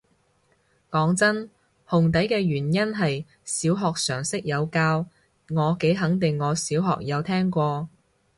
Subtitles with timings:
[0.89, 1.51] 講真，
[1.87, 5.05] 紅底嘅原因係小學常識有教，
[5.49, 7.87] 我幾肯定我小學有聽過